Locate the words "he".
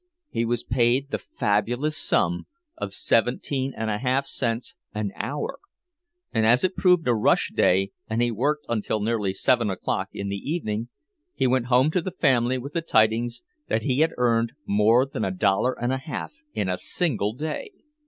0.31-0.45, 8.19-8.31, 11.35-11.45, 13.83-13.99